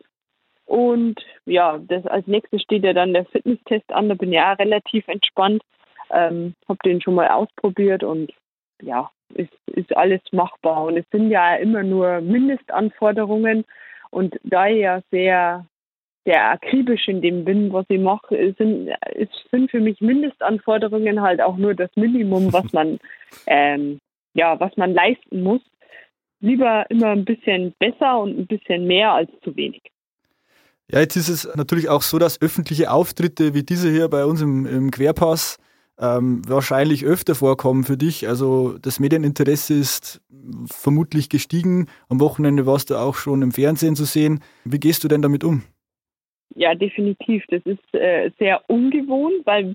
[0.64, 4.09] Und ja, das als nächstes steht ja dann der Fitnesstest an.
[4.09, 5.62] Da bin ich ja relativ entspannt.
[6.11, 8.33] Ähm, habe den schon mal ausprobiert und
[8.82, 10.84] ja, ist, ist alles machbar.
[10.84, 13.64] Und es sind ja immer nur Mindestanforderungen.
[14.10, 15.66] Und da ich ja sehr
[16.26, 18.90] sehr akribisch in dem bin, was ich mache, sind,
[19.52, 22.98] sind für mich Mindestanforderungen halt auch nur das Minimum, was man,
[23.46, 24.00] ähm,
[24.34, 25.62] ja, was man leisten muss.
[26.40, 29.82] Lieber immer ein bisschen besser und ein bisschen mehr als zu wenig.
[30.90, 34.42] Ja, jetzt ist es natürlich auch so, dass öffentliche Auftritte wie diese hier bei uns
[34.42, 35.58] im, im Querpass
[35.98, 38.28] ähm, wahrscheinlich öfter vorkommen für dich.
[38.28, 40.20] Also das Medieninteresse ist
[40.70, 41.87] vermutlich gestiegen.
[42.09, 44.40] Am Wochenende warst du auch schon im Fernsehen zu sehen.
[44.64, 45.62] Wie gehst du denn damit um?
[46.54, 47.44] Ja, definitiv.
[47.48, 49.74] Das ist äh, sehr ungewohnt, weil,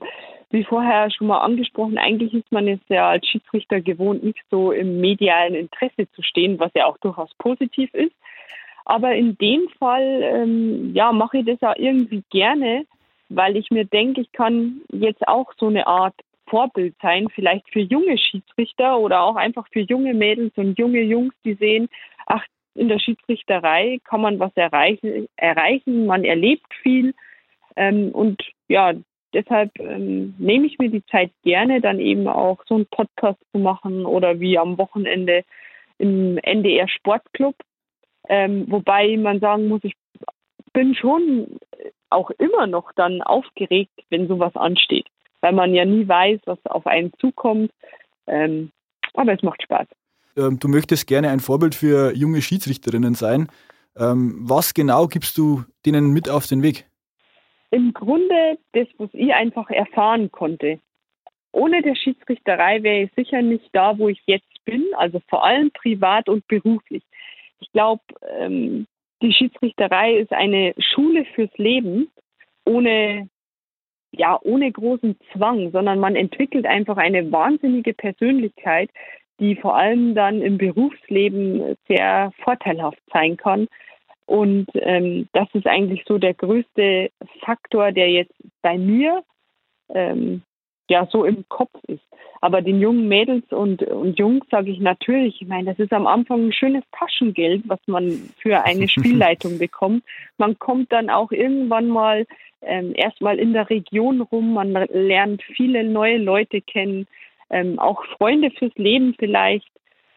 [0.49, 4.71] wie vorher schon mal angesprochen, eigentlich ist man es ja als Schiedsrichter gewohnt, nicht so
[4.71, 8.15] im medialen Interesse zu stehen, was ja auch durchaus positiv ist.
[8.85, 12.85] Aber in dem Fall, ähm, ja, mache ich das ja irgendwie gerne,
[13.35, 16.15] weil ich mir denke, ich kann jetzt auch so eine Art
[16.47, 21.33] Vorbild sein, vielleicht für junge Schiedsrichter oder auch einfach für junge Mädels und junge Jungs,
[21.45, 21.87] die sehen,
[22.25, 27.13] ach, in der Schiedsrichterei kann man was erreichen, erreichen man erlebt viel.
[27.75, 28.93] Ähm, und ja,
[29.33, 33.59] deshalb ähm, nehme ich mir die Zeit gerne, dann eben auch so einen Podcast zu
[33.59, 35.43] machen oder wie am Wochenende
[35.97, 37.55] im NDR Sportclub.
[38.27, 39.95] Ähm, wobei man sagen muss, ich
[40.73, 41.59] bin schon
[42.11, 45.07] auch immer noch dann aufgeregt, wenn sowas ansteht,
[45.41, 47.71] weil man ja nie weiß, was auf einen zukommt.
[48.27, 48.71] Ähm,
[49.13, 49.87] aber es macht Spaß.
[50.37, 53.47] Ähm, du möchtest gerne ein Vorbild für junge Schiedsrichterinnen sein.
[53.97, 56.85] Ähm, was genau gibst du denen mit auf den Weg?
[57.71, 60.79] Im Grunde das, was ich einfach erfahren konnte.
[61.53, 65.71] Ohne der Schiedsrichterei wäre ich sicher nicht da, wo ich jetzt bin, also vor allem
[65.71, 67.03] privat und beruflich.
[67.59, 68.01] Ich glaube,
[68.37, 68.87] ähm,
[69.21, 72.09] die Schiedsrichterei ist eine Schule fürs Leben,
[72.65, 73.29] ohne
[74.13, 78.89] ja, ohne großen Zwang, sondern man entwickelt einfach eine wahnsinnige Persönlichkeit,
[79.39, 83.67] die vor allem dann im Berufsleben sehr vorteilhaft sein kann.
[84.25, 89.23] Und ähm, das ist eigentlich so der größte Faktor, der jetzt bei mir
[89.93, 90.43] ähm,
[90.91, 92.03] ja so im Kopf ist.
[92.41, 96.07] Aber den jungen Mädels und, und Jungs sage ich natürlich, ich meine, das ist am
[96.07, 100.03] Anfang ein schönes Taschengeld, was man für eine Spielleitung bekommt.
[100.37, 102.25] Man kommt dann auch irgendwann mal
[102.63, 107.07] ähm, erstmal in der Region rum, man lernt viele neue Leute kennen
[107.51, 109.69] ähm, auch Freunde fürs Leben vielleicht.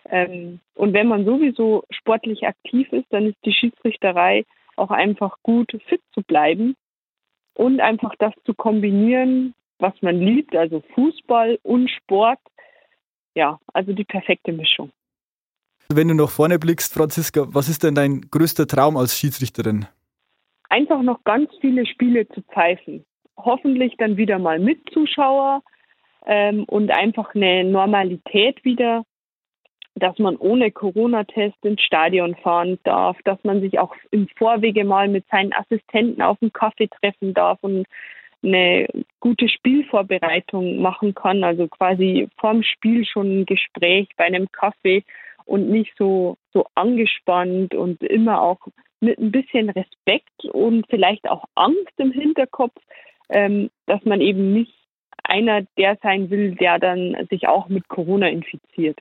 [0.08, 4.44] Ähm, und wenn man sowieso sportlich aktiv ist, dann ist die Schiedsrichterei
[4.76, 6.76] auch einfach gut, fit zu bleiben
[7.54, 12.38] und einfach das zu kombinieren, was man liebt, also Fußball und Sport.
[13.34, 14.90] Ja, also die perfekte Mischung.
[15.88, 19.86] Wenn du nach vorne blickst, Franziska, was ist denn dein größter Traum als Schiedsrichterin?
[20.70, 23.04] Einfach noch ganz viele Spiele zu pfeifen.
[23.36, 25.62] Hoffentlich dann wieder mal mit Zuschauer,
[26.26, 29.04] ähm, und einfach eine Normalität wieder,
[29.94, 35.08] dass man ohne Corona-Test ins Stadion fahren darf, dass man sich auch im Vorwege mal
[35.08, 37.86] mit seinen Assistenten auf einen Kaffee treffen darf und
[38.44, 38.86] eine
[39.20, 45.04] gute Spielvorbereitung machen kann, also quasi vorm Spiel schon ein Gespräch bei einem Kaffee
[45.44, 48.60] und nicht so, so angespannt und immer auch
[49.00, 52.80] mit ein bisschen Respekt und vielleicht auch Angst im Hinterkopf,
[53.28, 54.74] ähm, dass man eben nicht
[55.22, 58.98] einer der sein will, der dann sich auch mit Corona infiziert.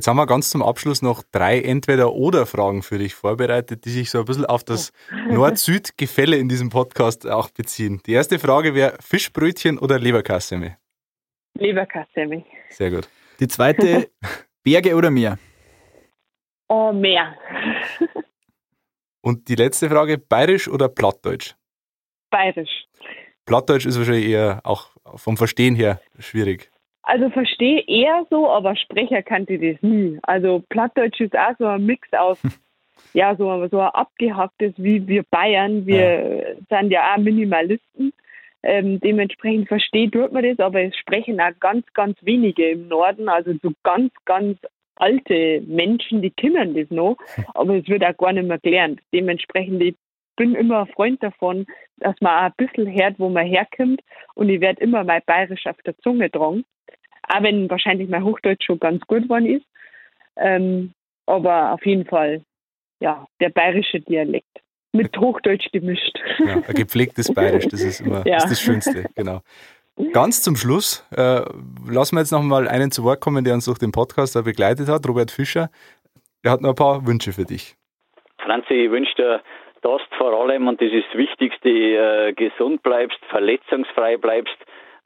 [0.00, 4.20] Jetzt haben wir ganz zum Abschluss noch drei Entweder-Oder-Fragen für dich vorbereitet, die sich so
[4.20, 4.94] ein bisschen auf das.
[5.28, 8.00] Nord-Süd-Gefälle in diesem Podcast auch beziehen.
[8.06, 10.78] Die erste Frage wäre Fischbrötchen oder Leberkassemmel?
[11.58, 12.46] Leberkassemmel.
[12.70, 13.10] Sehr gut.
[13.40, 14.08] Die zweite,
[14.64, 15.38] Berge oder Meer?
[16.68, 17.36] Oh, Meer.
[19.20, 21.56] Und die letzte Frage, bayerisch oder plattdeutsch?
[22.30, 22.86] Bayerisch.
[23.44, 26.70] Plattdeutsch ist wahrscheinlich eher auch vom Verstehen her schwierig.
[27.02, 30.18] Also verstehe eher so, aber Sprecher kannte das nie.
[30.22, 32.38] Also Plattdeutsch ist auch so ein Mix aus,
[33.14, 35.86] ja, so, so ein abgehacktes wie wir Bayern.
[35.86, 36.80] Wir ja.
[36.80, 38.12] sind ja auch Minimalisten.
[38.62, 43.30] Ähm, dementsprechend versteht tut man das, aber es sprechen auch ganz, ganz wenige im Norden,
[43.30, 44.58] also so ganz, ganz
[44.96, 47.16] alte Menschen, die kennen das noch,
[47.54, 49.00] aber es wird auch gar nicht mehr gelernt.
[49.14, 49.94] Dementsprechend, ich
[50.40, 51.66] bin immer ein Freund davon,
[51.98, 54.00] dass man auch ein bisschen hört, wo man herkommt
[54.34, 56.64] und ich werde immer mein Bayerisch auf der Zunge tragen,
[57.28, 59.66] auch wenn wahrscheinlich mein Hochdeutsch schon ganz gut geworden ist,
[60.36, 60.94] ähm,
[61.26, 62.42] aber auf jeden Fall,
[63.00, 64.46] ja, der bayerische Dialekt
[64.92, 66.18] mit Hochdeutsch gemischt.
[66.38, 68.36] Ja, ein gepflegtes Bayerisch, das ist immer ja.
[68.36, 69.42] das, das Schönste, genau.
[70.14, 71.42] Ganz zum Schluss äh,
[71.86, 74.40] lassen wir jetzt noch mal einen zu Wort kommen, der uns durch den Podcast da
[74.40, 75.68] begleitet hat, Robert Fischer.
[76.42, 77.76] Er hat noch ein paar Wünsche für dich.
[78.38, 79.42] Franzi, ich wünsche dir,
[79.82, 84.56] dass du vor allem, und das ist das Wichtigste, äh, gesund bleibst, verletzungsfrei bleibst,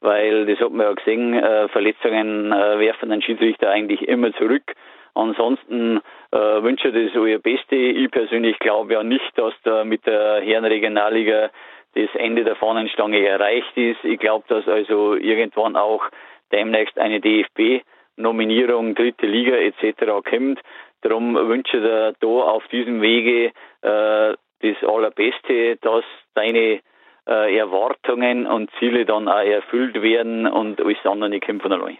[0.01, 4.73] weil das hat man ja gesehen, äh, Verletzungen äh, werfen den Schiedsrichter eigentlich immer zurück.
[5.15, 6.01] Ansonsten
[6.31, 7.75] äh, wünsche ich das euer Beste.
[7.75, 11.49] Ich persönlich glaube ja nicht, dass da mit der Herrenregionalliga
[11.95, 14.03] das Ende der Fahnenstange erreicht ist.
[14.03, 16.03] Ich glaube, dass also irgendwann auch
[16.51, 20.27] demnächst eine DFB-Nominierung, dritte Liga etc.
[20.29, 20.59] kommt.
[21.01, 21.83] Darum wünsche ich
[22.19, 24.33] da auf diesem Wege äh,
[24.73, 26.03] das Allerbeste, dass
[26.33, 26.81] deine
[27.27, 31.97] äh, Erwartungen und Ziele dann auch erfüllt werden und alles andere nicht kommt von allein.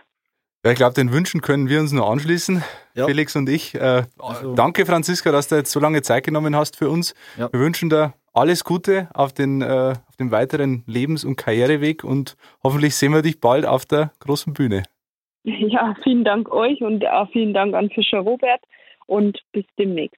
[0.65, 2.63] Ja, ich glaube, den Wünschen können wir uns nur anschließen,
[2.95, 3.05] ja.
[3.05, 3.75] Felix und ich.
[3.75, 4.55] Äh, also.
[4.55, 7.13] Danke, Franziska, dass du jetzt so lange Zeit genommen hast für uns.
[7.37, 7.53] Ja.
[7.53, 12.35] Wir wünschen dir alles Gute auf den, äh, auf dem weiteren Lebens- und Karriereweg und
[12.63, 14.83] hoffentlich sehen wir dich bald auf der großen Bühne.
[15.47, 18.61] Ja, vielen Dank euch und auch vielen Dank an Fischer Robert
[19.05, 20.17] und bis demnächst.